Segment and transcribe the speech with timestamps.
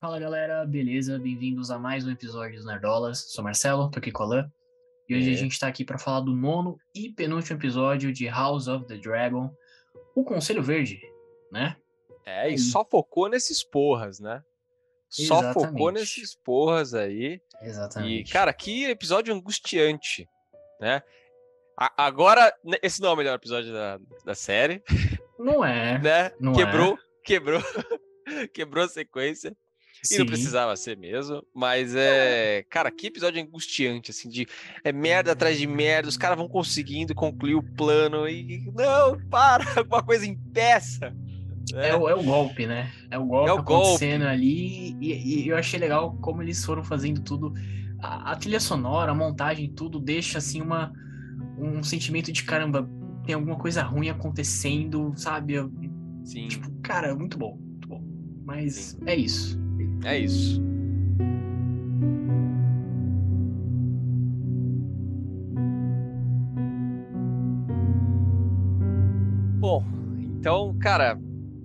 [0.00, 1.18] Fala galera, beleza?
[1.18, 3.18] Bem-vindos a mais um episódio dos Nerdolas.
[3.32, 4.52] Sou Marcelo, tô aqui com a Alan.
[5.08, 5.32] E hoje É.
[5.32, 8.96] a gente tá aqui pra falar do nono e penúltimo episódio de House of the
[8.96, 9.50] Dragon,
[10.14, 11.00] o Conselho Verde,
[11.50, 11.76] né?
[12.24, 14.42] É, e só focou nesses porras, né?
[15.08, 17.40] Só focou nesses porras aí.
[17.62, 18.30] E, Exatamente.
[18.32, 20.28] cara, que episódio angustiante,
[20.80, 21.02] né?
[21.76, 22.52] A- agora,
[22.82, 24.82] esse não é o melhor episódio da, da série,
[25.38, 25.98] não é.
[25.98, 26.32] né?
[26.38, 27.60] Não quebrou, quebrou,
[28.52, 29.56] quebrou a sequência.
[30.10, 32.64] E não precisava ser mesmo, mas é.
[32.70, 34.46] Cara, que episódio angustiante, assim, de
[34.84, 38.64] é merda atrás de merda, os caras vão conseguindo concluir o plano e.
[38.74, 41.10] Não, para, alguma coisa impeça.
[41.72, 41.88] né?
[41.90, 42.90] É, o, é o golpe, né?
[43.10, 44.96] É o golpe É o acontecendo ali.
[45.00, 47.52] E, e eu achei legal como eles foram fazendo tudo.
[48.00, 50.92] A, a trilha sonora, a montagem, tudo deixa assim uma,
[51.58, 52.88] um sentimento de caramba,
[53.24, 55.54] tem alguma coisa ruim acontecendo, sabe?
[56.24, 58.02] Sim, Tipo, cara, muito bom, muito bom.
[58.44, 58.98] Mas Sim.
[59.06, 59.57] é isso.
[60.04, 60.60] É isso.
[69.58, 69.84] Bom,
[70.38, 71.18] então, cara,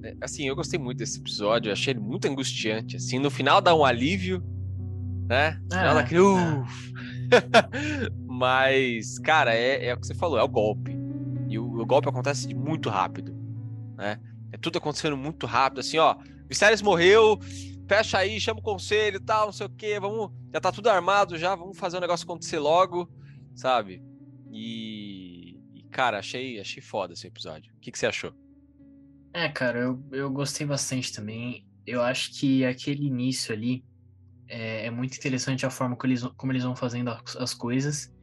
[0.03, 3.73] é, assim, eu gostei muito desse episódio, achei ele muito angustiante, assim, no final dá
[3.73, 4.43] um alívio,
[5.29, 5.59] né?
[5.63, 6.93] No final É, dá aquele, "Uf".
[8.27, 10.91] Mas, cara, é, é o que você falou, é o golpe.
[11.47, 13.33] E o, o golpe acontece muito rápido,
[13.95, 14.19] né?
[14.51, 16.15] É tudo acontecendo muito rápido, assim, ó,
[16.49, 17.39] Viserys morreu,
[17.87, 20.89] fecha aí, chama o conselho e tal, não sei o quê, vamos, já tá tudo
[20.89, 23.09] armado já, vamos fazer o negócio acontecer logo,
[23.55, 24.01] sabe?
[24.51, 27.73] E, e, cara, achei, achei foda esse episódio.
[27.75, 28.33] O que, que você achou?
[29.33, 31.65] É, cara, eu, eu gostei bastante também.
[31.85, 33.83] Eu acho que aquele início ali
[34.47, 38.13] é, é muito interessante a forma como eles, como eles vão fazendo as, as coisas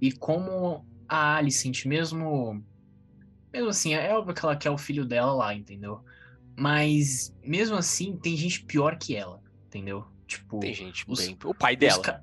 [0.00, 2.64] e como a Alicent, mesmo,
[3.52, 6.02] mesmo assim, é óbvio que ela quer o filho dela lá, entendeu?
[6.60, 10.04] Mas mesmo assim, tem gente pior que ela, entendeu?
[10.26, 11.38] Tipo, Tem gente os- bem.
[11.42, 12.02] O pai dela.
[12.02, 12.22] ca-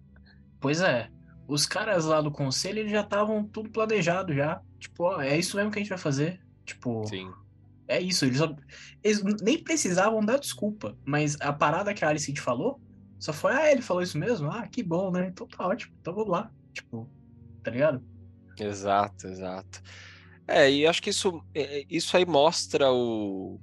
[0.59, 1.09] Pois é.
[1.47, 4.61] Os caras lá do conselho, eles já estavam tudo planejado já.
[4.80, 6.39] Tipo, ó, é isso mesmo que a gente vai fazer.
[6.65, 7.31] Tipo, Sim.
[7.87, 8.26] é isso.
[8.26, 8.55] Eles, só-
[9.03, 10.95] eles nem precisavam dar desculpa.
[11.03, 12.80] Mas a parada que a Alicent falou,
[13.17, 14.52] só foi, ah, ele falou isso mesmo?
[14.52, 15.30] Ah, que bom, né?
[15.30, 15.95] Então tá ótimo.
[15.99, 16.52] Então vamos lá.
[16.73, 17.09] Tipo,
[17.64, 18.03] tá ligado?
[18.59, 19.81] Exato, exato.
[20.47, 23.59] É, e acho que isso, é, isso aí mostra o,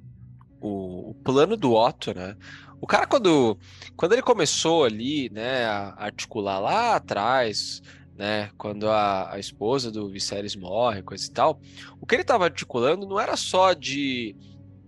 [0.64, 2.36] o, o plano do Otto, né?
[2.80, 3.58] O cara, quando,
[3.96, 7.82] quando ele começou ali, né, a articular lá atrás,
[8.16, 11.60] né, quando a, a esposa do Viserys morre, coisa e tal,
[12.00, 14.36] o que ele estava articulando não era só de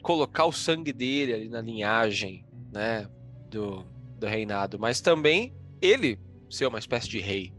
[0.02, 3.08] colocar o sangue dele ali na linhagem, né,
[3.50, 3.84] do,
[4.18, 6.18] do reinado, mas também ele
[6.50, 7.52] ser uma espécie de rei,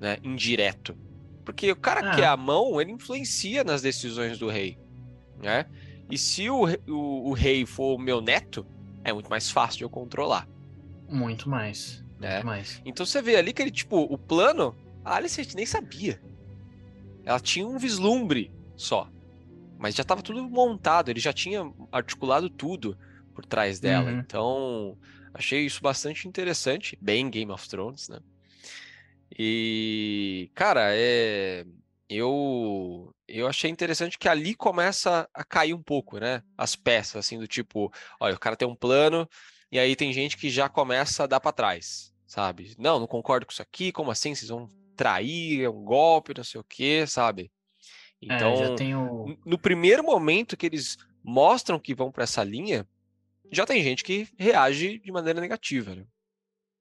[0.00, 0.96] né, indireto.
[1.44, 2.14] Porque o cara Ah.
[2.14, 4.78] que é a mão, ele influencia nas decisões do rei,
[5.42, 5.66] né?
[6.10, 8.66] E se o, o, o rei for o meu neto,
[9.02, 10.48] é muito mais fácil de eu controlar.
[11.08, 12.04] Muito mais.
[12.12, 12.42] Muito É.
[12.42, 12.80] mais.
[12.84, 16.20] Então você vê ali que ele, tipo, o plano, a Alicent nem sabia.
[17.24, 19.08] Ela tinha um vislumbre só.
[19.78, 22.96] Mas já estava tudo montado, ele já tinha articulado tudo
[23.34, 24.10] por trás dela.
[24.10, 24.18] Uhum.
[24.20, 24.98] Então,
[25.32, 26.96] achei isso bastante interessante.
[27.00, 28.20] Bem Game of Thrones, né?
[29.36, 31.64] E, cara, é.
[32.08, 36.42] Eu, eu achei interessante que ali começa a cair um pouco, né?
[36.56, 39.28] As peças, assim, do tipo, olha, o cara tem um plano,
[39.70, 42.74] e aí tem gente que já começa a dar pra trás, sabe?
[42.78, 44.34] Não, não concordo com isso aqui, como assim?
[44.34, 47.50] Vocês vão trair, é um golpe, não sei o quê, sabe?
[48.20, 49.26] Então, é, já tem o.
[49.28, 52.86] n- no primeiro momento que eles mostram que vão pra essa linha,
[53.52, 56.04] já tem gente que reage de maneira negativa, né?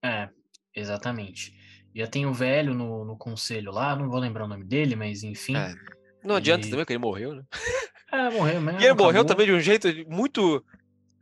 [0.04, 0.30] É,
[0.76, 1.54] exatamente.
[1.96, 5.24] Já tem o velho no, no conselho lá, não vou lembrar o nome dele, mas
[5.24, 5.56] enfim.
[5.56, 6.03] É.
[6.24, 7.44] Não adianta E- também que ele morreu, né?
[8.12, 8.80] É, morreu mesmo.
[8.80, 9.26] E ele morreu acabou.
[9.26, 10.64] também de um jeito muito.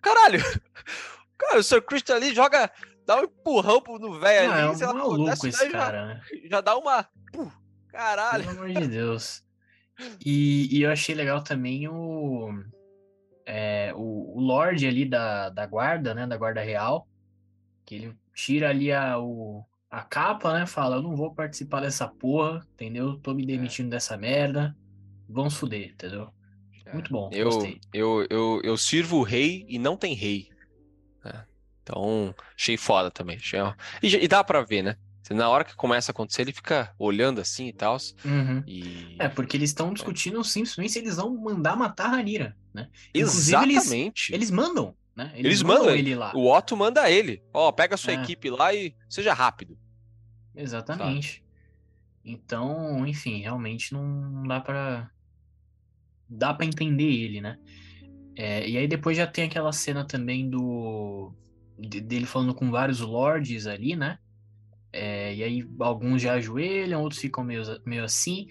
[0.01, 0.39] Caralho!
[1.37, 2.71] Cara, o Sir Christian ali joga.
[3.05, 5.77] Dá um empurrão no velho Ah, é ali, um sei lá, maluco esse né, já-
[5.77, 6.21] cara, né?
[6.49, 7.03] Já, dá uma.
[7.33, 7.51] Puh,
[7.89, 8.43] caralho!
[8.45, 9.43] Pelo amor de Deus.
[10.25, 12.49] E, e eu achei legal também o,
[13.45, 16.27] é, o, o Lorde ali da, da guarda, né?
[16.27, 17.07] Da guarda real.
[17.85, 20.65] Que ele tira ali a, o, a capa, né?
[20.65, 23.17] Fala, eu não vou participar dessa porra, entendeu?
[23.17, 24.75] Tô me demitindo dessa merda.
[25.31, 26.29] Vamos fuder, entendeu?
[26.93, 27.79] Muito bom, Eu, gostei.
[27.93, 30.49] eu, eu, eu sirvo o rei e não tem rei.
[31.23, 31.45] né?
[31.83, 33.37] Então, achei foda também.
[33.37, 33.59] Achei...
[34.03, 34.95] E, e dá pra ver, né?
[35.29, 37.95] Na hora que começa a acontecer, ele fica olhando assim e tal.
[38.25, 38.61] Uhum.
[38.67, 39.15] E.
[39.17, 42.89] É, porque eles estão discutindo simplesmente se eles vão mandar matar a Ranira, né?
[43.15, 44.33] Inclusive, eles- Exatamente.
[44.33, 45.31] Eles mandam, né?
[45.35, 46.33] Eles mandam, ele lá.
[46.35, 47.41] O Otto manda ele.
[47.53, 48.15] Ó, pega a sua É.
[48.15, 49.77] equipe lá e seja rápido.
[50.53, 51.41] Exatamente.
[52.25, 55.09] Então, enfim, realmente não, não dá pra.
[56.33, 57.57] Dá pra entender ele, né?
[58.37, 61.33] É, e aí depois já tem aquela cena também do.
[61.77, 64.17] dele falando com vários lords ali, né?
[64.93, 68.47] É, e aí alguns já ajoelham, outros ficam meio, meio assim.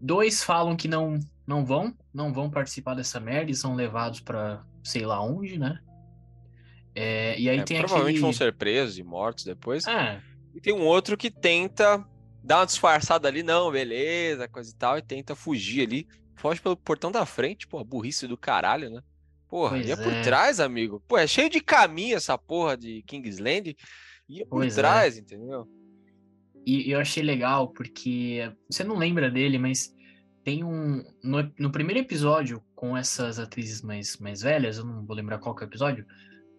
[0.00, 4.64] Dois falam que não não vão, não vão participar dessa merda e são levados para
[4.84, 5.78] sei lá onde, né?
[6.94, 8.22] É, e aí é, tem provavelmente aquele...
[8.22, 9.86] vão ser presos e mortos depois.
[9.86, 10.20] É.
[10.54, 12.04] E tem um outro que tenta
[12.44, 16.06] dar uma disfarçada ali, não, beleza, coisa e tal, e tenta fugir ali.
[16.42, 19.00] Foge pelo portão da frente, pô, burrice do caralho, né?
[19.48, 20.22] Porra, pois ia por é.
[20.22, 21.00] trás, amigo.
[21.06, 23.76] Pô, é cheio de caminho essa porra de Kingsland.
[24.28, 24.80] Ia por pois é.
[24.80, 25.68] trás, entendeu?
[26.66, 29.94] E eu achei legal porque você não lembra dele, mas
[30.42, 31.04] tem um.
[31.22, 35.54] No, no, primeiro episódio, com essas atrizes mais, mais velhas, eu não vou lembrar qual
[35.54, 36.04] que é o episódio,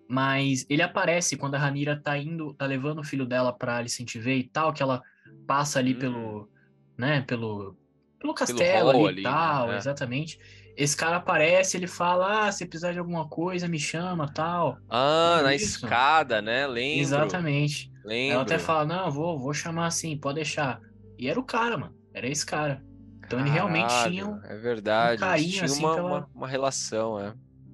[0.07, 4.15] mas ele aparece quando a Ranira tá indo, tá levando o filho dela pra Alicent
[4.15, 5.01] ver e tal, que ela
[5.45, 5.99] passa ali hum.
[5.99, 6.49] pelo.
[6.97, 7.75] né, pelo.
[8.23, 9.77] Pelo castelo pelo ali e tal, né?
[9.77, 10.39] exatamente.
[10.75, 14.77] Esse cara aparece, ele fala: Ah, se precisar de alguma coisa, me chama tal.
[14.89, 15.65] Ah, na isso.
[15.85, 16.65] escada, né?
[16.65, 17.01] Lembro.
[17.01, 17.91] Exatamente.
[18.03, 18.35] Lembro.
[18.35, 20.79] Ela até fala: Não, vou, vou chamar assim, pode deixar.
[21.19, 21.95] E era o cara, mano.
[22.13, 22.81] Era esse cara.
[23.17, 25.23] Então Caralho, ele realmente tinha um, é verdade.
[25.23, 26.07] um carinho, tinha assim, uma, pela...
[26.07, 27.33] uma, uma, relação, é.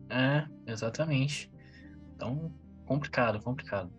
[0.10, 1.52] É, exatamente.
[2.16, 2.52] Então,
[2.86, 3.92] complicado, complicado.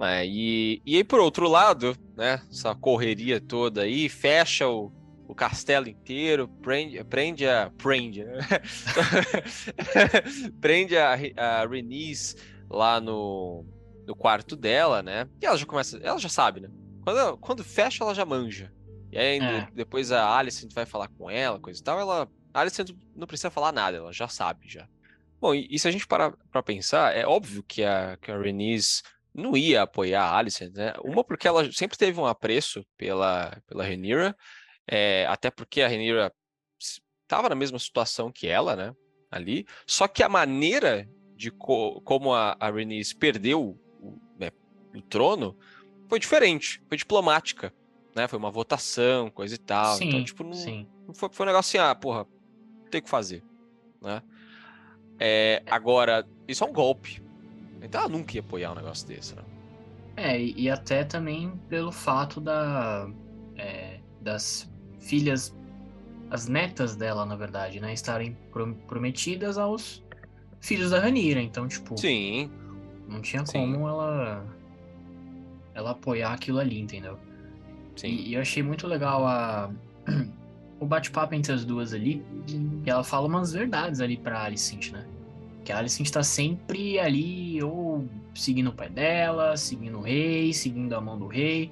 [0.00, 4.92] É, e, e aí, por outro lado, né, essa correria toda aí, fecha o,
[5.28, 7.70] o castelo inteiro, prende, prende a.
[7.78, 8.38] Prende, né?
[10.60, 12.36] prende a, a Renice
[12.68, 13.64] lá no,
[14.06, 15.28] no quarto dela, né?
[15.40, 15.98] E ela já começa.
[15.98, 16.68] Ela já sabe, né?
[17.02, 18.72] Quando, quando fecha, ela já manja.
[19.12, 19.68] E aí, é.
[19.72, 22.28] depois a Alice vai falar com ela, coisa e tal, ela.
[22.52, 22.82] A Alice
[23.14, 24.88] não precisa falar nada, ela já sabe já.
[25.40, 28.38] Bom, e, e se a gente parar pra pensar, é óbvio que a, que a
[28.40, 29.02] Renice
[29.34, 30.92] não ia apoiar a Alice, né?
[31.02, 34.36] Uma porque ela sempre teve um apreço pela, pela Rhaenyra,
[34.86, 36.32] é, até porque a Renira
[36.78, 38.94] estava na mesma situação que ela, né?
[39.30, 39.66] Ali.
[39.86, 44.50] Só que a maneira de co como a, a Rhaenys perdeu o, né,
[44.94, 45.58] o, trono
[46.08, 47.74] foi diferente, foi diplomática,
[48.14, 48.28] né?
[48.28, 49.96] Foi uma votação, coisa e tal.
[49.96, 52.24] Sim, então, tipo, não, não foi, foi um negócio assim, ah, porra,
[52.88, 53.42] tem que fazer,
[54.00, 54.22] né?
[55.18, 57.23] É, agora, isso é um golpe.
[57.84, 59.42] Então ela nunca ia apoiar um negócio desse, né?
[60.16, 63.10] É, e, até também pelo fato da,
[63.56, 64.70] é, das
[65.00, 65.54] filhas,
[66.30, 68.36] as netas dela, na verdade, né, estarem
[68.86, 70.04] prometidas aos
[70.60, 71.40] filhos da Ranira.
[71.40, 71.98] Então, tipo.
[71.98, 72.50] Sim.
[73.08, 73.72] Não tinha Sim.
[73.72, 74.46] como ela.
[75.74, 77.18] Ela apoiar aquilo ali, entendeu?
[77.96, 78.08] Sim.
[78.08, 79.70] E, e eu achei muito legal a.
[80.80, 82.24] o bate-papo entre as duas ali.
[82.84, 85.04] E ela fala umas verdades ali pra Alicent, né?
[85.64, 90.92] Que a Alicent tá sempre ali, ou seguindo o pai dela, seguindo o rei, seguindo
[90.94, 91.70] a mão do rei.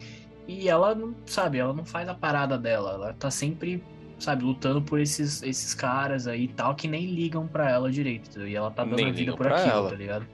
[0.48, 2.92] E ela não, sabe, ela não faz a parada dela.
[2.94, 3.82] Ela tá sempre,
[4.18, 8.46] sabe, lutando por esses, esses caras aí e tal, que nem ligam para ela direito.
[8.46, 9.90] E ela tá dando nem a vida por aquilo, ela.
[9.90, 10.26] tá ligado?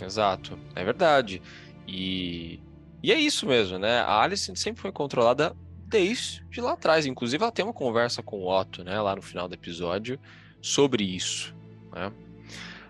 [0.00, 1.42] Exato, é verdade.
[1.86, 2.60] E,
[3.02, 4.00] e é isso mesmo, né?
[4.00, 5.54] A Alice sempre foi controlada
[5.86, 7.04] desde lá atrás.
[7.06, 10.18] Inclusive, ela tem uma conversa com o Otto, né, lá no final do episódio,
[10.60, 11.54] sobre isso,
[11.92, 12.12] né?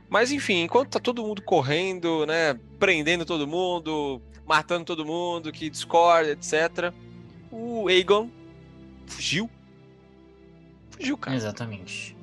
[0.09, 5.71] Mas enfim, enquanto tá todo mundo correndo, né, prendendo todo mundo, matando todo mundo, que
[5.71, 6.93] discorda, etc.
[7.51, 8.31] O Aegon
[9.07, 9.49] fugiu.
[10.91, 11.37] Fugiu, cara.
[11.37, 12.17] Exatamente.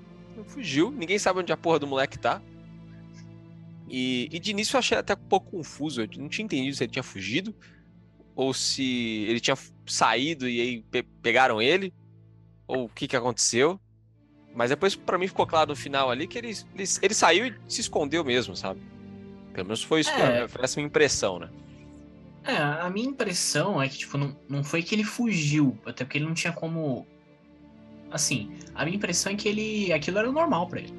[0.45, 2.41] Fugiu, ninguém sabe onde a porra do moleque tá.
[3.89, 6.83] E, e de início eu achei até um pouco confuso, eu não tinha entendido se
[6.83, 7.55] ele tinha fugido
[8.35, 11.93] ou se ele tinha saído e aí pe pegaram ele,
[12.65, 13.77] ou o que que aconteceu.
[14.53, 17.55] Mas depois para mim ficou claro no final ali que ele, ele, ele, saiu e
[17.67, 18.81] se escondeu mesmo, sabe?
[19.53, 20.47] Pelo menos foi, isso, é.
[20.47, 21.49] foi essa minha impressão, né?
[22.43, 26.17] É, a minha impressão é que, tipo, não, não foi que ele fugiu, até porque
[26.17, 27.05] ele não tinha como.
[28.11, 29.93] Assim, a minha impressão é que ele.
[29.93, 30.93] aquilo era normal para ele.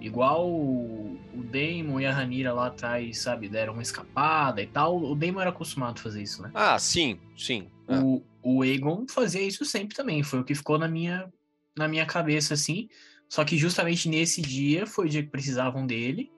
[0.00, 4.96] Igual o, o Damon e a Ranira lá atrás, sabe, deram uma escapada e tal.
[4.96, 6.50] O Damon era acostumado a fazer isso, né?
[6.54, 7.68] Ah, sim, sim.
[7.86, 8.20] O, é.
[8.42, 10.22] o Aegon fazia isso sempre também.
[10.22, 11.30] Foi o que ficou na minha,
[11.76, 12.88] na minha cabeça, assim.
[13.28, 16.30] Só que justamente nesse dia foi o dia que precisavam dele.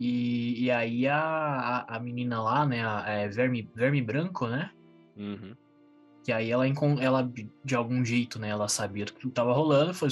[0.00, 4.46] E, e aí a, a, a, menina lá, né, a, a é Verme, Verme Branco,
[4.46, 4.70] né?
[5.16, 5.54] Uhum.
[6.24, 6.66] Que aí ela,
[7.00, 7.32] ela,
[7.64, 10.08] de algum jeito, né, ela sabia do que tava rolando, foi,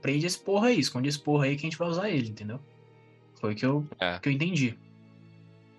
[0.00, 2.58] prende esse porra aí, esconde esse porra aí que a gente vai usar ele, entendeu?
[3.38, 4.18] Foi o que eu, é.
[4.18, 4.78] que eu entendi.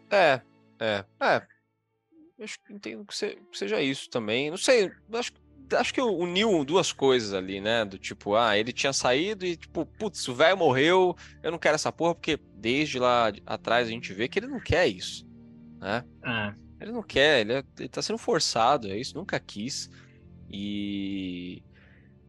[0.10, 0.42] É,
[0.80, 1.48] é, é.
[2.42, 3.16] Acho que entendo que
[3.52, 4.50] seja isso também.
[4.50, 5.40] Não sei, acho que
[5.74, 7.86] acho que uniu duas coisas ali, né?
[7.86, 11.76] Do tipo, ah, ele tinha saído e, tipo, putz, o velho morreu, eu não quero
[11.76, 15.28] essa porra, porque desde lá atrás a gente vê que ele não quer isso,
[15.80, 16.04] né?
[16.24, 16.54] Ah.
[16.80, 19.90] Ele não quer, ele, é, ele tá sendo forçado, é isso, nunca quis.
[20.50, 21.64] E.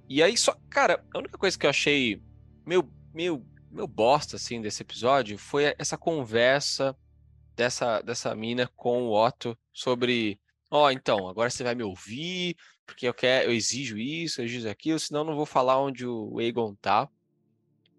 [0.09, 0.57] E aí só.
[0.71, 2.23] Cara, a única coisa que eu achei
[2.65, 6.97] meio, meio meu bosta, assim, desse episódio foi essa conversa
[7.57, 10.39] dessa, dessa mina com o Otto sobre,
[10.75, 14.45] ó, oh, então, agora você vai me ouvir, porque eu quero, eu exijo isso, eu
[14.45, 17.09] exijo aquilo, senão eu não vou falar onde o Aegon tá.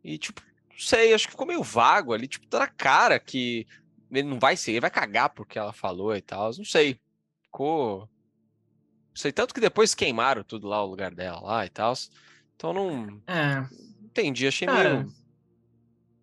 [0.03, 3.65] E, tipo, não sei, acho que ficou meio vago ali, tipo, tá na cara que
[4.11, 6.99] ele não vai ser, ele vai cagar porque ela falou e tal, não sei.
[7.43, 7.99] Ficou.
[7.99, 11.93] Não sei, tanto que depois queimaram tudo lá, o lugar dela lá e tal.
[12.57, 13.21] Então não.
[13.25, 13.65] É.
[14.03, 15.13] Entendi, achei Cara, meio.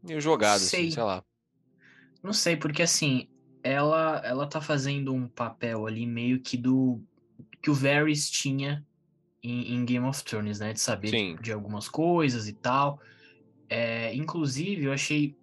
[0.03, 0.81] meio jogado, sei.
[0.81, 1.25] assim, sei lá.
[2.23, 3.27] Não sei, porque assim,
[3.63, 7.01] ela ela tá fazendo um papel ali meio que do
[7.63, 8.85] que o Varys tinha
[9.43, 10.73] em, em Game of Thrones, né?
[10.73, 13.01] De saber de, de, algumas coisas e tal.
[13.69, 15.37] É, inclusive, eu achei.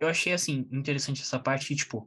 [0.00, 2.06] Eu achei assim, interessante essa parte que, tipo,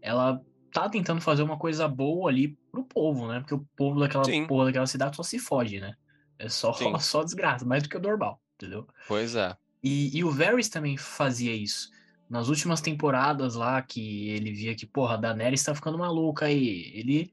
[0.00, 0.40] ela
[0.72, 3.40] tá tentando fazer uma coisa boa ali pro povo, né?
[3.40, 4.46] Porque o povo daquela Sim.
[4.46, 5.94] porra daquela cidade só se fode, né?
[6.38, 8.86] É só, só desgraça, mais do que o normal, entendeu?
[9.08, 9.56] Pois é.
[9.82, 11.90] E, e o Varys também fazia isso.
[12.32, 16.90] Nas últimas temporadas lá, que ele via que, porra, a Daenerys tá ficando maluca aí.
[16.94, 17.30] Ele,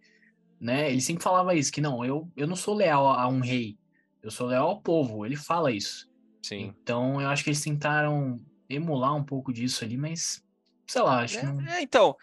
[0.60, 3.78] né, ele sempre falava isso, que não, eu, eu não sou leal a um rei,
[4.22, 5.26] eu sou leal ao povo.
[5.26, 6.12] Ele fala isso.
[6.44, 6.76] Sim.
[6.84, 10.44] Então, eu acho que eles tentaram emular um pouco disso ali, mas
[10.86, 11.62] sei lá, acho é, que não...
[11.62, 12.18] é, então,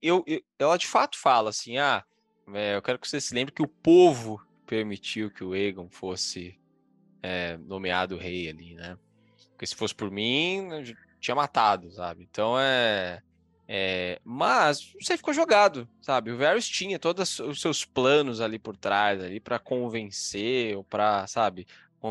[0.00, 2.02] eu, eu, ela de fato fala assim, ah,
[2.54, 6.58] é, eu quero que você se lembre que o povo permitiu que o Egon fosse
[7.22, 8.96] é, nomeado rei ali, né?
[9.50, 10.68] Porque se fosse por mim,
[11.26, 12.26] tinha matado, sabe?
[12.30, 13.20] Então é.
[13.66, 16.30] é mas você ficou jogado, sabe?
[16.30, 21.26] O Varys tinha todos os seus planos ali por trás, ali para convencer ou para,
[21.26, 21.66] sabe,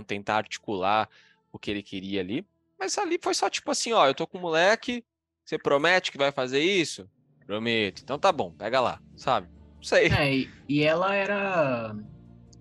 [0.05, 1.09] tentar articular
[1.51, 2.45] o que ele queria ali.
[2.77, 5.05] Mas ali foi só tipo assim, ó, eu tô com um moleque,
[5.45, 7.09] você promete que vai fazer isso?
[7.45, 8.01] Prometo.
[8.03, 9.47] Então tá bom, pega lá, sabe?
[9.77, 10.07] Não sei.
[10.07, 11.95] É, e ela era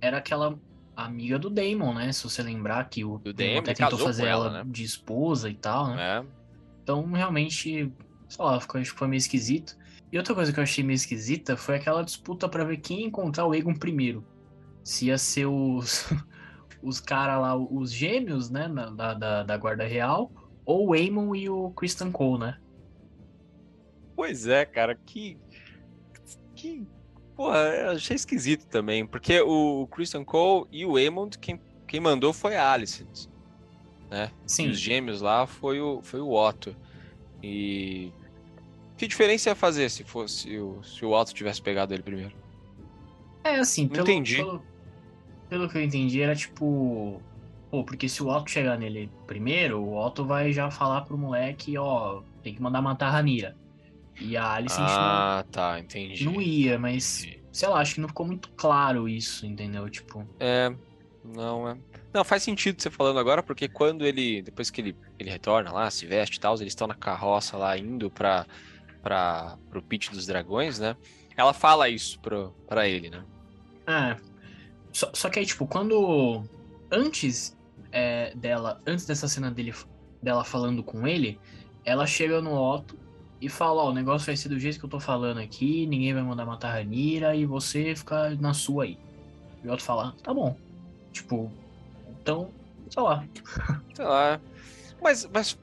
[0.00, 0.56] era aquela
[0.94, 2.12] amiga do Damon, né?
[2.12, 4.70] Se você lembrar que o, Damon até tentou fazer ela, ela né?
[4.70, 6.20] de esposa e tal, né?
[6.20, 6.43] É.
[6.84, 7.90] Então, realmente,
[8.28, 9.74] sei lá, ficou, foi meio esquisito.
[10.12, 13.06] E outra coisa que eu achei meio esquisita foi aquela disputa para ver quem ia
[13.06, 14.22] encontrar o Egon primeiro.
[14.84, 16.12] Se ia ser os,
[16.82, 20.30] os caras lá, os gêmeos, né, da, da, da Guarda Real,
[20.66, 22.58] ou o Aemon e o Christian Cole, né?
[24.14, 25.38] Pois é, cara, que.
[26.54, 26.86] Que.
[27.34, 32.56] Porra, achei esquisito também, porque o Christian Cole e o Aemond, quem, quem mandou foi
[32.56, 33.26] a Alicent,
[34.14, 34.30] né?
[34.46, 34.66] Sim.
[34.66, 36.74] E os gêmeos lá foi o, foi o Otto.
[37.42, 38.12] E.
[38.96, 42.32] Que diferença ia fazer se fosse o, se o Otto tivesse pegado ele primeiro?
[43.42, 44.36] É, assim, pelo, entendi.
[44.36, 44.62] Pelo,
[45.48, 47.20] pelo que eu entendi, era tipo.
[47.70, 51.76] Pô, porque se o Otto chegar nele primeiro, o Otto vai já falar pro moleque,
[51.76, 53.56] ó, tem que mandar matar a Ranira.
[54.20, 56.24] E a Alice ah, não, tá, entendi.
[56.24, 57.42] Não ia, mas entendi.
[57.50, 59.90] sei lá, acho que não ficou muito claro isso, entendeu?
[59.90, 60.24] Tipo.
[60.38, 60.72] É,
[61.24, 61.76] não é.
[62.14, 64.40] Não, faz sentido você falando agora, porque quando ele.
[64.40, 67.76] Depois que ele, ele retorna lá, se veste e tal, eles estão na carroça lá
[67.76, 68.46] indo pra,
[69.02, 70.96] pra, pro pitch dos dragões, né?
[71.36, 73.24] Ela fala isso pro, pra ele, né?
[73.88, 74.16] É.
[74.92, 76.44] Só, só que aí, tipo, quando.
[76.88, 77.56] Antes
[77.90, 78.80] é, dela.
[78.86, 79.74] Antes dessa cena dele,
[80.22, 81.36] dela falando com ele,
[81.84, 82.96] ela chega no Otto
[83.40, 86.14] e fala, ó, o negócio vai ser do jeito que eu tô falando aqui, ninguém
[86.14, 88.96] vai mandar matar a Ranira e você fica na sua aí.
[89.64, 90.56] E o outro fala, tá bom.
[91.12, 91.52] Tipo,
[92.24, 92.50] então,
[92.88, 93.22] sei lá.
[93.94, 94.40] Sei lá.
[95.00, 95.58] Mas, mas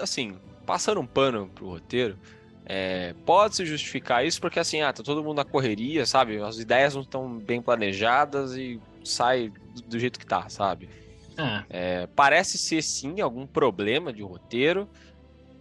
[0.00, 2.18] assim, passando um pano pro roteiro,
[2.64, 6.40] é, pode se justificar isso porque assim, ah, tá todo mundo na correria, sabe?
[6.40, 9.52] As ideias não estão bem planejadas e sai
[9.86, 10.88] do jeito que tá, sabe?
[11.36, 11.64] É.
[11.68, 14.88] É, parece ser sim algum problema de roteiro,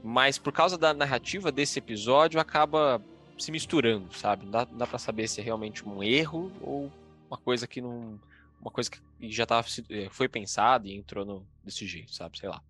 [0.01, 3.01] mas por causa da narrativa desse episódio acaba
[3.37, 4.45] se misturando, sabe?
[4.45, 6.89] Não dá, não dá para saber se é realmente um erro ou
[7.29, 8.17] uma coisa que não.
[8.65, 12.39] Uma coisa que já tava, eh, foi pensada e entrou no, desse jeito, sabe?
[12.39, 12.63] Sei lá.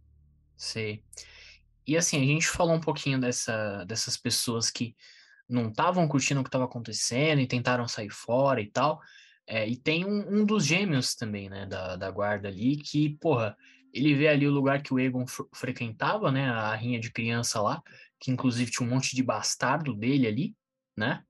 [0.58, 1.02] Sei.
[1.88, 4.94] E assim, a gente falou um pouquinho dessa, dessas pessoas que
[5.48, 9.00] não estavam curtindo o que estava acontecendo e tentaram sair fora e tal.
[9.48, 13.56] É, e tem um, um, dos gêmeos também, né, da, da guarda ali, que, porra,
[13.94, 15.24] ele vê ali o lugar que o Egon
[15.54, 16.50] frequentava, né?
[16.50, 17.82] A rinha de criança lá,
[18.20, 20.56] que inclusive tinha um monte de bastardo dele ali,
[20.98, 21.24] né?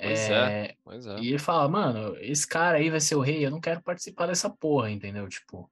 [0.00, 1.18] Pois é, é, pois é.
[1.18, 4.26] E ele fala, mano, esse cara aí vai ser o rei, eu não quero participar
[4.26, 5.28] dessa porra, entendeu?
[5.28, 5.70] Tipo.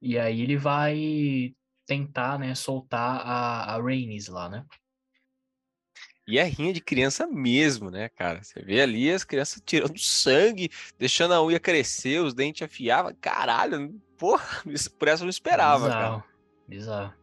[0.00, 1.54] E aí ele vai
[1.86, 4.64] tentar, né, soltar a, a Rhaenys lá, né?
[6.26, 8.42] E é rinha de criança mesmo, né, cara?
[8.42, 13.12] Você vê ali as crianças tirando sangue, deixando a unha crescer, os dentes afiavam.
[13.20, 14.62] Caralho, porra,
[14.98, 16.24] por essa eu não esperava, bizarro, cara.
[16.68, 17.14] Bizarro.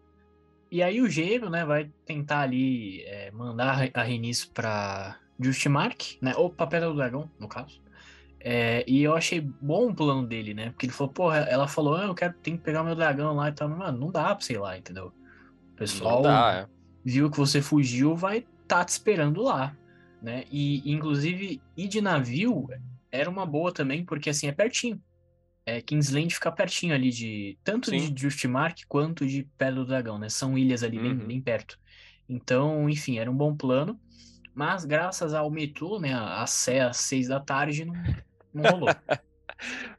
[0.70, 6.34] E aí o gêmeo, né, vai tentar ali é, mandar a Renis pra Justmark, né,
[6.36, 7.82] ou pra Pedra do Dragão, no caso.
[8.40, 11.96] É, e eu achei bom o plano dele, né, porque ele falou, porra, ela falou,
[11.96, 14.36] ah, eu quero, tem que pegar o meu dragão lá e tal, mano, não dá
[14.36, 15.12] pra sei lá, entendeu?
[15.78, 16.68] pessoal dá, é.
[17.06, 19.78] viu que você fugiu, vai estar tá te esperando lá,
[20.22, 20.44] né?
[20.52, 22.68] E, inclusive, ir de navio
[23.12, 25.02] era uma boa também, porque, assim, é pertinho.
[25.66, 27.58] É, Kingsland fica pertinho ali de...
[27.64, 27.98] Tanto Sim.
[27.98, 30.30] de Driftmark quanto de Pedra do Dragão, né?
[30.30, 31.28] São ilhas ali bem, Uhum.
[31.28, 31.78] bem perto.
[32.28, 34.00] Então, enfim, era um bom plano.
[34.58, 36.16] Mas graças ao metrô, né?
[36.16, 37.94] A Sé às seis da tarde, não,
[38.52, 38.90] não rolou.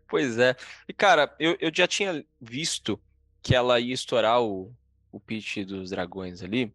[0.08, 0.56] Pois é.
[0.88, 2.98] E, cara, eu, eu já tinha visto
[3.42, 4.72] que ela ia estourar o,
[5.12, 6.72] o pitch dos dragões ali.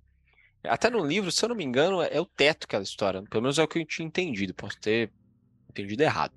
[0.63, 3.23] Até no livro, se eu não me engano, é o teto que ela estoura.
[3.23, 4.53] Pelo menos é o que eu tinha entendido.
[4.53, 5.11] Posso ter
[5.69, 6.33] entendido errado.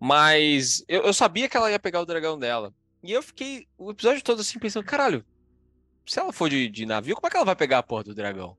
[0.00, 2.74] Mas eu, eu sabia que ela ia pegar o dragão dela.
[3.02, 5.24] E eu fiquei o episódio todo assim pensando, caralho,
[6.06, 8.14] se ela for de, de navio, como é que ela vai pegar a porra do
[8.14, 8.56] dragão?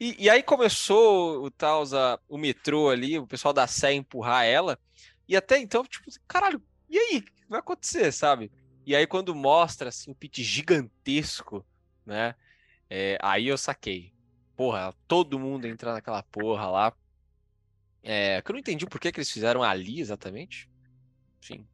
[0.00, 1.84] E, e aí começou o tal,
[2.28, 4.78] o metrô ali, o pessoal da Sé empurrar ela.
[5.28, 7.18] E até então, tipo, caralho, e aí?
[7.18, 8.52] O que vai acontecer, sabe?
[8.86, 11.66] E aí quando mostra, assim, o pit gigantesco,
[12.06, 12.34] né?
[12.90, 14.14] É, aí eu saquei.
[14.56, 16.96] Porra, todo mundo entrar naquela porra lá.
[18.02, 20.68] É, que eu não entendi por que, que eles fizeram ali exatamente.
[21.42, 21.68] Enfim.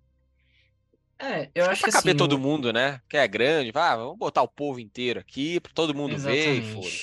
[1.19, 3.01] É, eu Acho acho que pra caber assim, todo o- mundo, né?
[3.09, 3.73] Que é grande.
[3.73, 7.01] Vai, vamos botar o povo inteiro aqui pra todo mundo ver e foda.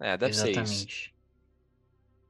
[0.00, 0.12] Exatamente.
[0.12, 0.60] É, deve ser isso.
[0.60, 1.14] Exatamente.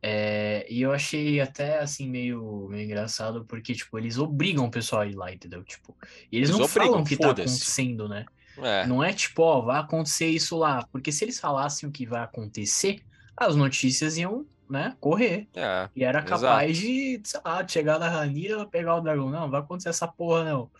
[0.02, 5.02] É, e eu achei até assim meio, meio engraçado porque tipo eles obrigam o pessoal
[5.02, 5.62] a ir lá, entendeu?
[5.62, 5.94] Tipo,
[6.32, 8.24] e eles, Eles não obrigam, falam o que tá acontecendo, né?
[8.56, 12.06] É, Não é tipo, ó, vai acontecer isso lá, porque se eles falassem o que
[12.06, 13.02] vai acontecer,
[13.36, 15.48] as notícias iam, né, correr.
[15.54, 15.88] é.
[15.94, 16.30] E era Exato.
[16.42, 19.30] capaz de, sei lá, chegar na Ranira pegar o dragão.
[19.30, 20.70] Não, vai acontecer essa porra, não.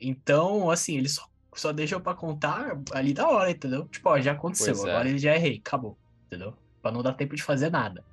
[0.00, 3.86] Então, assim, eles só, só deixam pra contar ali da hora, entendeu?
[3.88, 4.90] Tipo, ó, já aconteceu, Pois é.
[4.90, 5.98] agora ele já é rei, acabou,
[6.34, 6.56] entendeu?
[6.82, 8.04] Pra não dar tempo de fazer nada.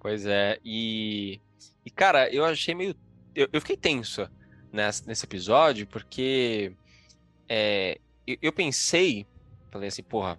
[0.00, 1.40] Pois é, e,
[1.84, 2.94] e cara, eu achei meio.
[3.34, 4.28] Eu, eu fiquei tenso
[4.72, 6.72] nesse, nesse episódio, porque
[7.48, 9.26] é, eu, eu pensei,
[9.70, 10.38] falei assim, porra,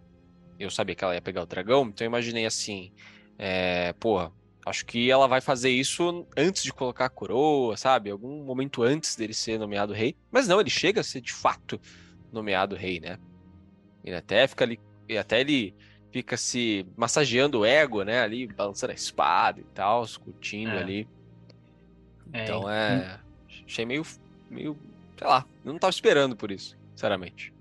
[0.59, 2.91] eu sabia que ela ia pegar o dragão, então eu imaginei assim,
[3.37, 4.31] é, porra,
[4.65, 8.09] acho que ela vai fazer isso antes de colocar a coroa, sabe?
[8.09, 10.15] Algum momento antes dele ser nomeado rei.
[10.31, 11.79] Mas não, ele chega a ser de fato
[12.31, 13.17] nomeado rei, né?
[14.03, 15.75] Ele até fica ali, e até ele
[16.11, 18.21] fica se massageando o ego, né?
[18.21, 20.79] Ali, balançando a espada e tal, curtindo É.
[20.79, 21.09] ali.
[22.31, 23.21] É, Então é.
[23.65, 24.03] Achei meio,
[24.49, 24.81] meio.
[25.17, 27.53] Sei lá, eu não tava esperando por isso, sinceramente.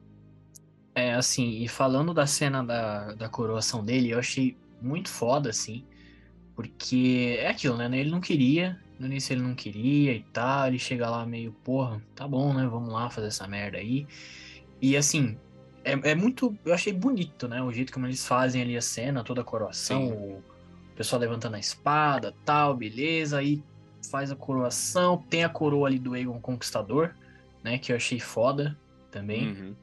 [0.95, 5.87] É, assim, e falando da cena da, da coroação dele, eu achei muito foda, assim,
[6.55, 7.87] porque é aquilo, né?
[7.99, 12.03] Ele não queria, no início ele não queria e tal, ele chega lá meio, porra,
[12.15, 12.67] tá bom, né?
[12.69, 14.07] Vamos lá fazer essa merda aí.
[14.81, 15.41] E assim,
[15.87, 17.63] é, é muito, eu achei bonito, né?
[17.63, 20.13] O jeito como eles fazem ali a cena, toda a coroação, Sim.
[20.13, 20.43] o
[20.97, 23.63] pessoal levantando a espada, tal, beleza, aí
[24.11, 27.15] faz a coroação, tem a coroa ali do Aegon Conquistador,
[27.63, 27.79] né?
[27.79, 28.77] Que eu achei foda
[29.13, 29.49] também.
[29.49, 29.77] Uhum.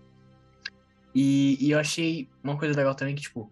[1.15, 3.49] E, e eu achei uma coisa legal também que, tipo,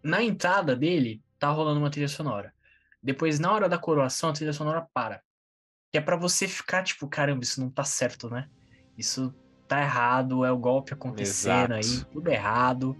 [0.00, 2.54] na entrada dele, tá rolando uma trilha sonora.
[3.02, 5.22] Depois, na hora da coroação, a trilha sonora para.
[5.90, 8.48] Que é pra você ficar, tipo, caramba, isso não tá certo, né?
[8.96, 9.34] Isso
[9.70, 12.10] tá errado, é o golpe acontecendo aí, Exato.
[12.12, 12.96] tudo errado.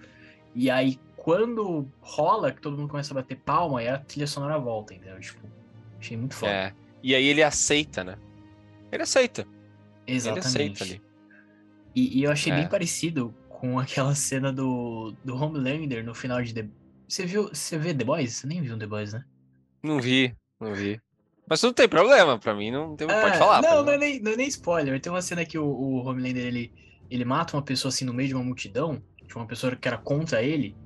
[0.54, 4.56] E aí, quando rola, que todo mundo começa a bater palma, aí a trilha sonora
[4.58, 5.18] volta, entendeu?
[5.18, 5.40] Tipo,
[5.98, 6.52] achei muito foda.
[6.52, 6.72] É.
[7.02, 8.16] E aí ele aceita, né?
[8.92, 9.46] Ele aceita.
[10.06, 10.46] Ele Exatamente.
[10.48, 11.02] aceita ali.
[11.94, 12.56] E, e eu achei É.
[12.56, 16.68] bem parecido com aquela cena do, do Homelander no final de The...
[17.08, 18.34] Você viu, você vê The Boys?
[18.34, 19.24] Você nem viu The Boys, né?
[19.82, 21.00] Não vi, não vi.
[21.50, 23.08] Mas não tem problema, pra mim não tem.
[23.08, 23.60] Pode É, falar.
[23.60, 25.00] Não, não é, nem, não é nem spoiler.
[25.00, 26.72] Tem uma cena que o, o Homelander, ele,
[27.10, 29.98] ele mata uma pessoa assim no meio de uma multidão, de uma pessoa que era
[29.98, 30.76] contra ele,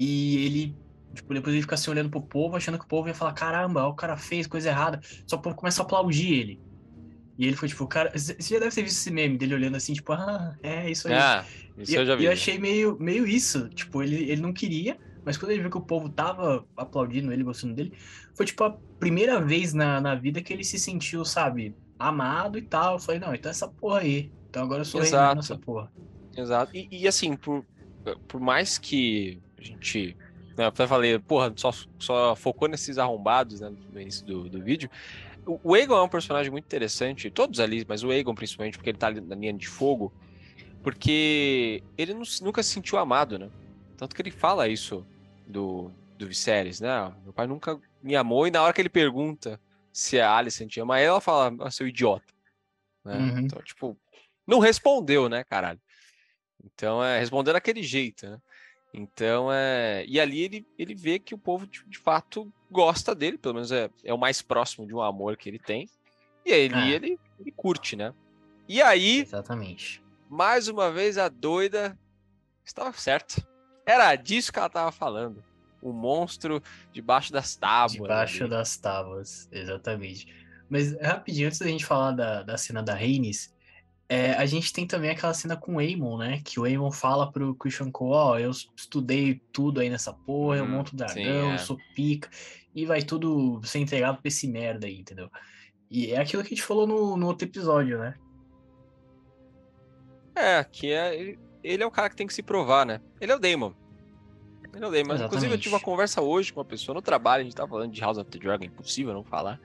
[0.00, 0.76] e ele,
[1.14, 3.86] tipo, depois ele fica assim olhando pro povo, achando que o povo ia falar, caramba,
[3.86, 4.98] o cara fez coisa errada.
[5.26, 6.60] Só o povo começa a aplaudir ele.
[7.38, 9.92] E ele foi tipo, cara, você já deve ter visto esse meme dele olhando assim,
[9.92, 11.14] tipo, ah, é isso aí.
[11.14, 11.44] Ah,
[11.76, 12.22] isso E eu já vi.
[12.22, 13.68] e eu achei meio, meio isso.
[13.68, 17.42] Tipo, ele, ele não queria, mas quando ele viu que o povo tava aplaudindo ele,
[17.42, 17.92] gostando dele,
[18.34, 22.62] foi tipo a primeira vez na, na vida que ele se sentiu, sabe, amado e
[22.62, 22.94] tal.
[22.94, 24.30] Eu falei, não, então essa porra aí.
[24.48, 25.36] Então agora eu sou rei Exato.
[25.36, 25.92] nessa porra.
[26.36, 26.74] Exato.
[26.74, 27.64] E, e, assim, por,
[28.26, 30.16] por mais que a gente.
[30.56, 34.62] Né, eu até falei, porra, só, só focou nesses arrombados né, no início do, do
[34.62, 34.88] vídeo.
[35.46, 38.90] O, o Aegon é um personagem muito interessante, todos ali, mas o Aegon principalmente, porque
[38.90, 40.12] ele tá ali na linha de fogo,
[40.82, 43.50] porque ele não nunca se sentiu amado, né?
[43.98, 45.04] Tanto que ele fala isso
[45.44, 47.12] do, do Viserys, né?
[47.24, 49.60] Meu pai nunca me amou, e na hora que ele pergunta
[49.92, 52.32] se a Alicent ama ele, ela fala, ah, seu idiota.
[53.04, 53.16] Né?
[53.16, 53.38] Uhum.
[53.40, 53.98] Então, tipo,
[54.46, 55.80] não respondeu, né, caralho?
[56.64, 58.40] Então, é, respondeu daquele jeito, né?
[58.94, 60.04] Então, é.
[60.06, 63.72] E ali ele, ele vê que o povo de, de fato gosta dele, pelo menos
[63.72, 65.88] é, é o mais próximo de um amor que ele tem.
[66.46, 66.88] E aí Ah.
[66.88, 68.14] ele, ele curte, né?
[68.68, 70.02] E aí, Exatamente.
[70.30, 71.98] mais uma vez, a doida
[72.68, 73.42] Estava certo.
[73.88, 75.42] Era disso que ela estava falando.
[75.80, 77.92] O monstro debaixo das tábuas.
[77.92, 78.50] Debaixo ali.
[78.50, 80.26] das tábuas, exatamente.
[80.68, 83.56] Mas rapidinho, antes da gente falar da, da cena da Rhaenys,
[84.06, 86.42] é, a gente tem também aquela cena com o Aemon, né?
[86.44, 90.56] Que o Aemon fala pro Christian Cole, ó, oh, eu estudei tudo aí nessa porra,
[90.56, 91.54] hum, eu monto dragão, sim, é.
[91.54, 92.28] eu sou pica,
[92.74, 95.30] e vai tudo ser entregado pra esse merda aí, entendeu?
[95.90, 98.14] E é aquilo que a gente falou no, no outro episódio, né?
[100.34, 101.36] É, que é.
[101.62, 103.00] Ele, é o cara que tem que se provar, né?
[103.20, 103.72] Ele é o Damon.
[104.74, 105.24] Ele é o Damon.
[105.24, 107.92] Inclusive, eu tive uma conversa hoje com uma pessoa no trabalho, a gente tava falando
[107.92, 109.60] de House of the Dragon, impossível não falar.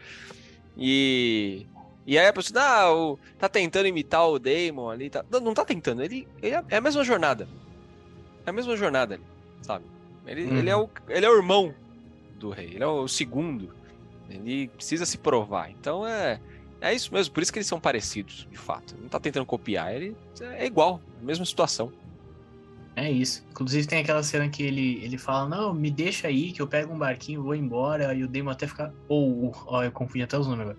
[0.78, 1.66] E.
[2.06, 5.10] E aí a pessoa, ah, o, tá tentando imitar o Damon ali.
[5.10, 5.24] Tá...
[5.30, 7.48] Não, não tá tentando, ele, ele é, é a mesma jornada.
[8.46, 9.24] É a mesma jornada ali,
[9.62, 9.86] sabe?
[10.28, 10.58] Ele, uhum.
[10.58, 11.74] ele, é o, ele é o irmão
[12.38, 13.74] do rei, ele é o segundo.
[14.30, 15.70] Ele precisa se provar.
[15.70, 16.42] Então é.
[16.84, 18.94] É isso mesmo, por isso que eles são parecidos, de fato.
[19.02, 21.94] Não tá tentando copiar, ele é igual, mesma situação.
[22.94, 23.42] É isso.
[23.50, 26.94] Inclusive tem aquela cena que ele, ele fala, não, me deixa aí, que eu pego
[26.94, 28.94] um barquinho, vou embora, e o Damon até fica.
[29.08, 30.78] Ou, oh, ó, eu confundi até os nomes agora.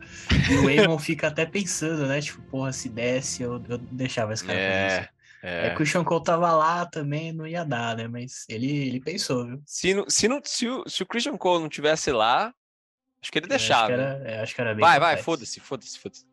[0.50, 2.20] E o Eamon fica até pensando, né?
[2.20, 5.08] Tipo, porra, se desse, eu, eu deixava esse cara é,
[5.42, 5.66] é.
[5.68, 8.06] é que o Sean Cole tava lá também, não ia dar, né?
[8.06, 9.62] Mas ele, ele pensou, viu?
[9.64, 12.52] Se, não, se, não, se, o, se o Christian Cole não tivesse lá,
[13.24, 13.86] acho que ele deixava.
[13.86, 16.26] Acho que era, é, acho que era bem vai, vai, foda-se, foda-se, foda-se.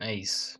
[0.00, 0.58] É isso.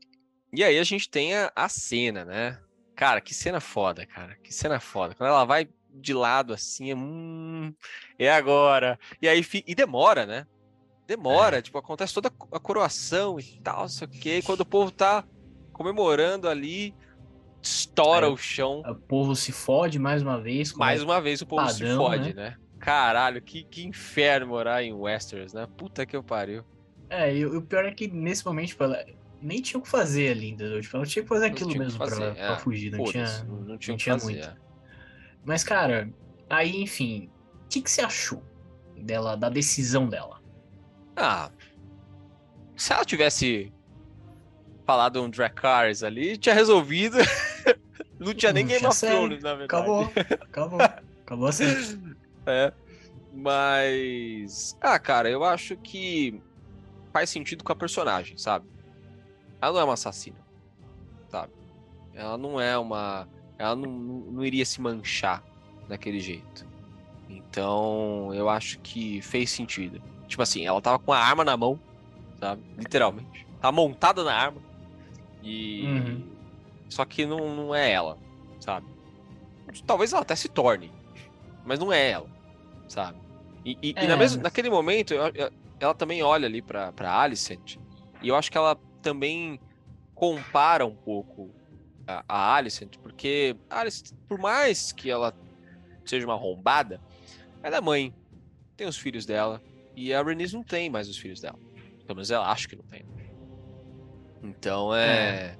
[0.52, 2.60] E aí a gente tem a, a cena, né?
[2.94, 4.36] Cara, que cena foda, cara.
[4.42, 5.14] Que cena foda.
[5.14, 7.74] Quando ela vai de lado assim, é, hum,
[8.18, 8.98] é agora.
[9.20, 10.46] E aí e demora, né?
[11.06, 11.62] Demora, é.
[11.62, 14.38] tipo, acontece toda a coroação e tal, sei o quê.
[14.38, 15.24] E quando o povo tá
[15.72, 16.94] comemorando ali,
[17.62, 18.82] estoura o chão.
[18.86, 20.74] O povo se fode mais uma vez.
[20.74, 22.50] Mais uma vez o povo padrão, se fode, né?
[22.50, 22.56] né?
[22.78, 25.66] Caralho, que, que inferno morar em Westeros, né?
[25.76, 26.64] Puta que eu pariu.
[27.08, 29.04] É, e o pior é que nesse momento, tipo, ela,
[29.40, 30.80] nem tinha o que fazer ali, entendeu?
[30.80, 33.78] Tipo, ela tinha que fazer aquilo mesmo fazer, pra, é, pra, fugir, não tinha, não
[33.78, 34.48] tinha, não tinha fazer, muito.
[34.48, 34.56] É.
[35.44, 36.10] Mas, cara,
[36.50, 37.30] aí, enfim,
[37.64, 38.42] o que, que você achou
[38.96, 40.40] dela, da decisão dela?
[41.16, 41.50] Ah,
[42.76, 43.72] se ela tivesse
[44.84, 47.16] falado um Dracarys ali, tinha resolvido.
[48.18, 49.64] não tinha nem Game of Thrones, na verdade.
[49.64, 50.80] Acabou, acabou,
[51.24, 52.15] acabou assim.
[52.48, 52.72] É,
[53.32, 54.78] mas...
[54.80, 56.40] Ah, cara, eu acho que
[57.12, 58.66] faz sentido com a personagem, sabe?
[59.60, 60.38] Ela não é uma assassina,
[61.28, 61.52] sabe?
[62.14, 63.28] Ela não é uma.
[63.58, 65.42] Ela não, não iria se manchar
[65.88, 66.66] daquele jeito.
[67.28, 70.00] Então, eu acho que fez sentido.
[70.28, 71.80] Tipo assim, ela tava com a arma na mão,
[72.38, 72.62] sabe?
[72.76, 73.46] Literalmente.
[73.60, 74.60] Tá montada na arma.
[75.42, 75.86] E.
[75.86, 76.36] Uhum.
[76.88, 78.16] Só que não, não é ela,
[78.60, 78.86] sabe?
[79.86, 80.92] Talvez ela até se torne.
[81.64, 82.28] Mas não é ela,
[82.88, 83.18] sabe?
[83.64, 84.04] E, e, é.
[84.04, 85.14] e na mesmo, naquele momento,
[85.80, 87.76] ela também olha ali pra, pra Alicent.
[88.22, 89.60] E eu acho que ela também
[90.14, 91.50] compara um pouco
[92.06, 95.34] a, a Alicent, porque a Alicent, por mais que ela
[96.04, 97.00] seja uma arrombada,
[97.62, 98.14] ela é mãe,
[98.76, 99.62] tem os filhos dela,
[99.94, 101.58] e a Rhaenys não tem mais os filhos dela.
[102.06, 103.04] Pelo menos ela acha que não tem.
[104.42, 105.56] Então é.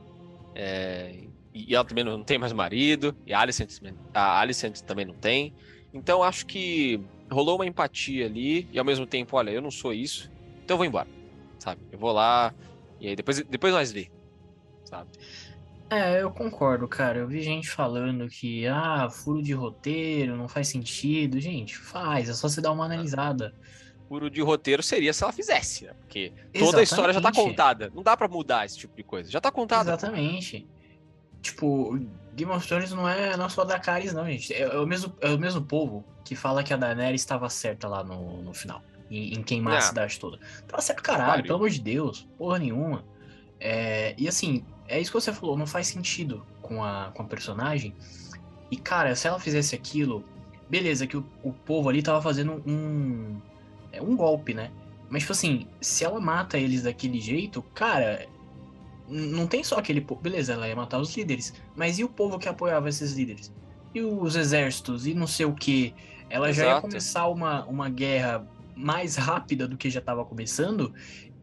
[0.55, 1.23] é.
[1.23, 1.27] é
[1.59, 3.81] e ela também não tem mais marido, e a Alicent,
[4.13, 5.55] a Alicent também não tem.
[5.93, 9.93] Então acho que rolou uma empatia ali, e ao mesmo tempo, olha, eu não sou
[9.93, 10.31] isso,
[10.65, 11.09] então eu vou embora.
[11.59, 11.81] Sabe?
[11.91, 12.55] Eu vou lá,
[13.01, 14.11] e aí depois, depois nós vê,
[14.85, 15.09] sabe?
[15.89, 17.19] É, eu concordo, cara.
[17.19, 21.41] Eu vi gente falando que, ah, furo de roteiro, não faz sentido.
[21.41, 23.55] Gente, faz, é só você dar uma analisada.
[24.09, 25.93] Furo de roteiro seria se ela fizesse, né?
[26.01, 26.79] Porque toda Exatamente.
[26.79, 27.93] a história já tá contada.
[27.95, 29.31] Não dá para mudar esse tipo de coisa.
[29.31, 29.91] Já tá contada.
[29.91, 30.67] Exatamente.
[31.43, 31.99] Tipo,
[32.35, 34.53] Game of Thrones não é, não é só da Caris, não, gente.
[34.53, 37.89] É, é, o mesmo, é o mesmo povo que fala que a Daenerys estava certa
[37.89, 40.39] lá no, no final em, em queimar a cidade toda.
[40.67, 43.05] Tá certo, caralho, pelo amor de Deus, porra nenhuma.
[43.59, 47.27] É, e assim, é isso que você falou, não faz sentido com a, com a
[47.27, 47.95] personagem.
[48.71, 50.25] E cara, se ela fizesse aquilo,
[50.69, 53.41] beleza, que o, o povo ali tava fazendo um.
[53.93, 54.71] É um golpe, né?
[55.09, 58.27] Mas, tipo assim, se ela mata eles daquele jeito, cara,
[59.09, 60.21] não tem só aquele povo.
[60.21, 61.55] Beleza, ela ia matar os líderes.
[61.75, 63.53] Mas e o povo que apoiava esses líderes?
[63.95, 65.07] E os exércitos?
[65.07, 65.95] E não sei o que?
[66.29, 66.69] Ela Exato.
[66.69, 70.93] já ia começar uma, uma guerra mais rápida do que já estava começando.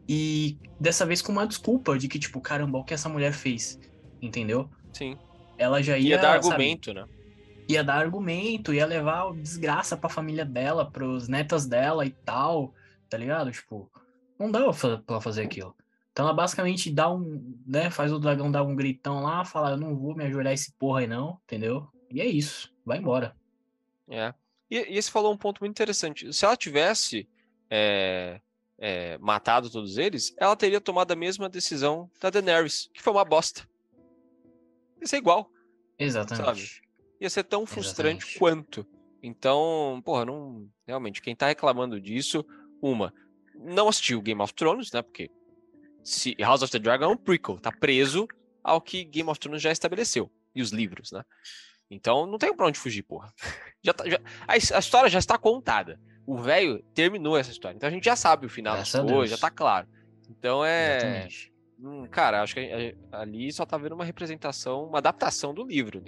[0.08, 3.80] E dessa vez com uma desculpa de que, tipo, caramba, o que essa mulher fez?
[4.20, 4.68] Entendeu?
[4.92, 5.16] Sim.
[5.56, 6.10] Ela já ia.
[6.10, 7.06] Ia dar argumento, sabe, né?
[7.66, 12.74] Ia dar argumento, ia levar desgraça pra família dela, pros netas dela e tal,
[13.08, 13.50] tá ligado?
[13.50, 13.90] Tipo,
[14.38, 15.74] não dava pra fazer aquilo.
[16.14, 19.76] Então ela basicamente dá um, né, faz o dragão dar um gritão lá, fala, eu
[19.76, 21.88] não vou me ajoelhar esse porra aí não, entendeu?
[22.08, 23.36] E é isso, vai embora.
[24.08, 24.32] É.
[24.70, 26.32] E, e esse falou um ponto muito interessante.
[26.32, 27.28] Se ela tivesse
[27.68, 28.40] é,
[28.78, 33.24] é, matado todos eles, ela teria tomado a mesma decisão da Daenerys, que foi uma
[33.24, 33.68] bosta.
[35.00, 35.50] Ia ser igual.
[35.98, 36.46] Exatamente.
[36.46, 36.84] Sabe?
[37.20, 38.38] ia ser tão frustrante Exatamente.
[38.38, 38.86] quanto.
[39.22, 40.68] Então, porra, não.
[40.86, 42.44] Realmente, quem tá reclamando disso,
[42.80, 43.12] uma,
[43.54, 45.02] não assistiu Game of Thrones, né?
[45.02, 45.30] Porque
[46.04, 48.28] se House of the Dragon é um prequel, tá preso
[48.62, 50.30] ao que Game of Thrones já estabeleceu.
[50.54, 51.24] E os livros, né?
[51.90, 53.32] Então não tem pra onde fugir, porra.
[53.82, 56.00] Já, tá, já a, a, história já está contada.
[56.26, 57.76] O velho terminou essa história.
[57.76, 59.86] Então a gente já sabe o final das coisas, já tá claro.
[60.30, 61.28] Então é.
[61.78, 66.02] Hum, cara, acho que ali só tá vendo uma representação, uma adaptação do livro.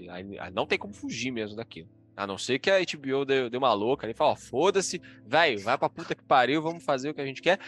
[0.54, 1.90] Não tem como fugir mesmo daquilo.
[2.16, 5.60] A não ser que a HBO deu, deu uma louca ali e falou: foda-se, velho,
[5.60, 7.60] vai pra puta que pariu, vamos fazer o que a gente quer.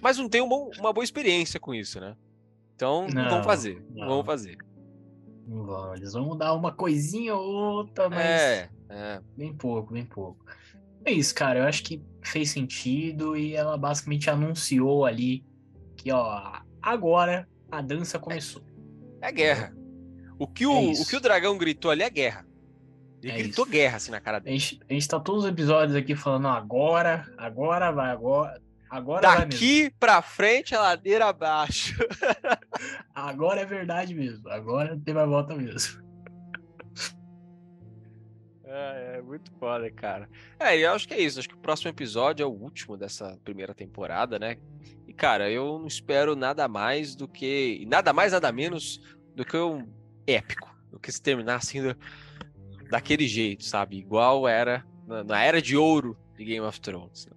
[0.00, 2.16] Mas não tem uma, uma boa experiência com isso, né?
[2.74, 3.84] Então não, não vão fazer.
[3.94, 4.08] Não.
[4.08, 4.58] vão fazer.
[5.46, 5.94] Não vão.
[5.94, 8.20] Eles vão dar uma coisinha ou outra, mas.
[8.20, 9.20] É, é.
[9.36, 10.44] Bem pouco, bem pouco.
[11.04, 11.60] É isso, cara.
[11.60, 15.44] Eu acho que fez sentido e ela basicamente anunciou ali
[15.96, 18.62] que, ó, agora a dança começou.
[19.20, 19.76] É, é guerra.
[20.38, 22.51] O que o, é o que o dragão gritou ali é guerra.
[23.22, 23.72] Ele é gritou isso.
[23.72, 24.56] guerra assim na cara dele.
[24.56, 28.60] A gente, a gente tá todos os episódios aqui falando agora, agora vai, agora.
[28.90, 31.96] Agora Daqui pra frente, a ladeira abaixo.
[33.14, 34.46] agora é verdade mesmo.
[34.50, 36.02] Agora tem mais volta mesmo.
[38.64, 40.28] É, é, muito foda, cara.
[40.58, 41.38] É, eu acho que é isso.
[41.38, 44.56] Acho que o próximo episódio é o último dessa primeira temporada, né?
[45.06, 47.84] E, cara, eu não espero nada mais do que.
[47.86, 49.00] Nada mais, nada menos
[49.34, 49.86] do que um
[50.26, 50.70] épico.
[50.90, 51.96] Do que se terminar assim do,
[52.92, 53.96] daquele jeito, sabe?
[53.96, 57.26] Igual era na, na era de ouro de Game of Thrones.
[57.26, 57.32] Né?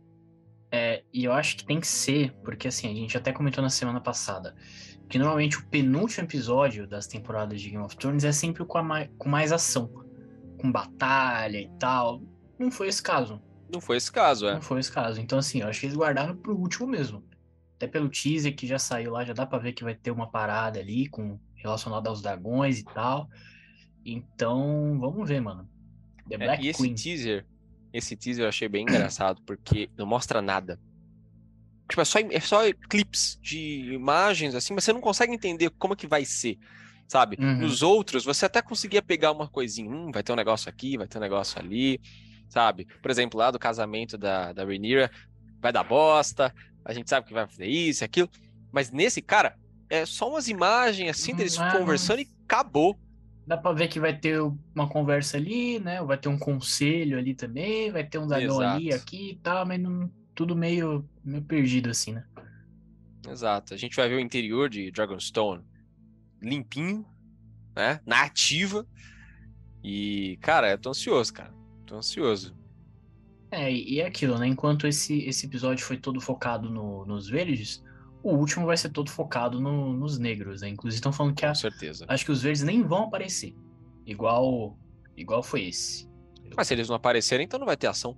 [0.69, 3.69] É, e eu acho que tem que ser, porque assim, a gente até comentou na
[3.69, 4.53] semana passada,
[5.07, 9.09] que normalmente o penúltimo episódio das temporadas de Game of Thrones é sempre com, mais,
[9.17, 9.89] com mais ação,
[10.59, 12.21] com batalha e tal.
[12.59, 13.41] Não foi esse caso.
[13.71, 14.55] Não foi esse caso, é.
[14.55, 15.21] Não foi esse caso.
[15.21, 17.23] Então, assim, eu acho que eles guardaram pro último mesmo.
[17.77, 20.29] Até pelo teaser que já saiu lá, já dá pra ver que vai ter uma
[20.29, 23.29] parada ali com relacionada aos dragões e tal.
[24.05, 25.67] Então, vamos ver, mano.
[26.29, 26.93] The Black é, e esse Queen.
[26.93, 27.45] teaser,
[27.91, 30.79] esse teaser eu achei bem engraçado, porque não mostra nada.
[31.89, 35.95] Tipo, é só, é só clips de imagens, assim, mas você não consegue entender como
[35.95, 36.57] que vai ser,
[37.07, 37.37] sabe?
[37.39, 37.59] Uhum.
[37.59, 41.07] Nos outros, você até conseguia pegar uma coisinha, hum, vai ter um negócio aqui, vai
[41.07, 41.99] ter um negócio ali,
[42.49, 42.87] sabe?
[43.01, 45.11] Por exemplo, lá do casamento da, da Rhaenyra,
[45.61, 48.29] vai dar bosta, a gente sabe que vai fazer isso, aquilo,
[48.71, 49.55] mas nesse, cara,
[49.87, 52.97] é só umas imagens, assim, deles conversando e acabou
[53.45, 54.39] dá pra ver que vai ter
[54.73, 56.01] uma conversa ali, né?
[56.03, 59.79] Vai ter um conselho ali também, vai ter um dragão ali, aqui e tal, mas
[59.79, 62.25] não, tudo meio, meio perdido assim, né?
[63.29, 63.73] Exato.
[63.73, 65.63] A gente vai ver o interior de Dragonstone
[66.41, 67.05] limpinho,
[67.75, 67.99] né?
[68.05, 68.85] Na ativa.
[69.83, 71.53] E, cara, eu tô ansioso, cara.
[71.85, 72.55] Tô ansioso.
[73.51, 74.47] É, e é aquilo, né?
[74.47, 77.83] Enquanto esse, esse episódio foi todo focado no, nos verdes,
[78.25, 80.69] o último vai ser todo focado no, nos negros, né?
[80.69, 83.55] Inclusive estão falando que a, acho que os verdes nem vão aparecer.
[84.03, 84.75] Igual
[85.15, 86.09] igual foi esse.
[86.57, 88.17] Mas se eles não aparecerem, então não vai ter ação.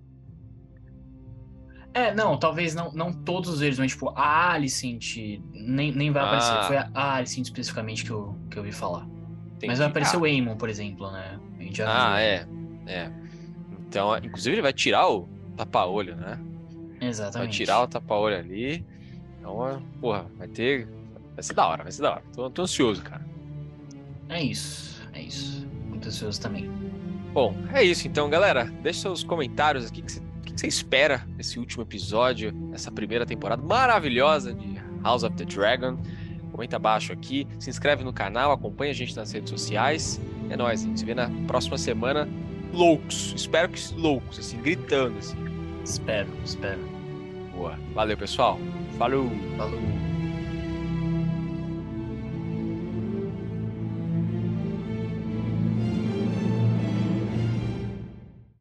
[1.94, 5.18] É, não, talvez não, não todos os verdes, mas tipo, a Alicent
[5.52, 6.28] nem, nem vai ah.
[6.28, 6.68] aparecer.
[6.68, 9.06] Foi a Alicent especificamente que eu, que eu ouvi falar.
[9.48, 9.68] Entendi.
[9.68, 10.20] Mas vai aparecer ah.
[10.20, 11.38] o Aemon, por exemplo, né?
[11.86, 12.48] ah, é.
[12.86, 13.12] É.
[13.88, 16.40] Então, inclusive ele vai tirar o tapa-olho, né?
[17.02, 17.50] Exatamente.
[17.50, 18.86] Vai tirar o tapa-olho ali.
[19.48, 20.88] Então, porra, vai ter.
[21.34, 22.24] Vai ser da hora, vai ser da hora.
[22.34, 23.26] Tô, tô ansioso, cara.
[24.30, 25.66] É isso, é isso.
[25.88, 26.70] Muito ansioso também.
[27.34, 28.66] Bom, é isso então, galera.
[28.84, 30.02] Deixe seus comentários aqui.
[30.02, 35.46] O que, você espera desse último episódio, dessa primeira temporada maravilhosa de House of the
[35.46, 35.98] Dragon?
[36.52, 40.20] Comenta abaixo aqui, se inscreve no canal, acompanha a gente nas redes sociais.
[40.50, 42.28] É nóis, a gente se vê na próxima semana.
[42.74, 45.38] Loucos, espero que loucos, assim, gritando, assim.
[45.84, 46.80] Espero, espero.
[47.56, 47.78] Boa.
[47.94, 48.60] Valeu, pessoal.
[48.98, 49.30] Falou!
[49.58, 50.17] Falou!